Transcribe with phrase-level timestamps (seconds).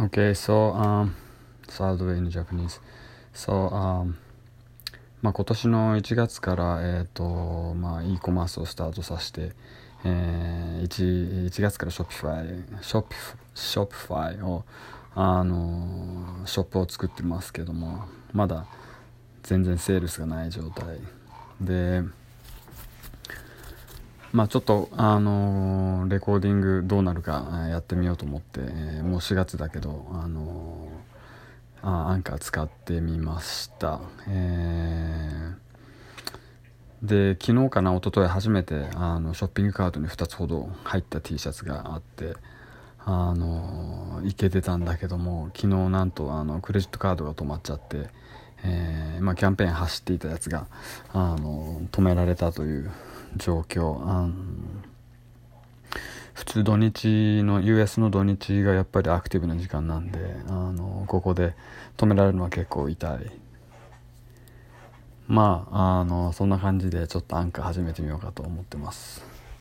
[0.00, 1.16] Okay, so um,
[1.68, 2.80] so I'll do it in Japanese.
[3.34, 4.14] So um,
[5.22, 9.56] まあ今年の1月からえっ、とまあ e コマースをスタートさせて、
[10.04, 12.64] えー、1, 1月から Shopify
[13.56, 14.64] Shopify を
[15.16, 18.66] あのショップを作ってますけどもまだ
[19.42, 21.00] 全然セールスがない状態
[21.60, 22.04] で
[24.32, 30.88] まあちょっとあのレコーディングどうなるかやってみようと思って、えー、もう4月だけどあの
[31.82, 35.52] あアンカー使ってみました、え、
[37.02, 42.34] で昨日かな一昨日初めてあのショッピングカートに2つほど入った T シャツがあって
[43.04, 48.08] あのいけてたんだけども昨日なんとあのクレジットカードが止まっちゃって、
[48.64, 50.66] えまあ、キャンペーン走っていたやつが
[51.14, 52.90] あの止められたという
[53.36, 53.98] 状況。
[54.02, 54.28] あ
[56.34, 61.54] 普通土日の US の土日がやっぱりアクティブな時間なんであのここで
[61.96, 63.30] 止められるのは結構痛い。
[65.26, 69.37] まああのそんな感じでちょっとアンカー始めてみようかと思ってます。